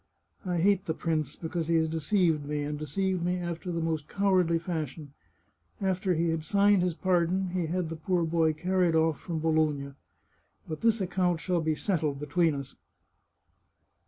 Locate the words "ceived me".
2.85-3.37